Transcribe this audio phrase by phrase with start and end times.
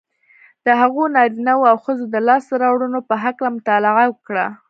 [0.65, 4.45] د هغو نارینهوو او ښځو د لاسته رواړنو په هکله مطالعه وکړئ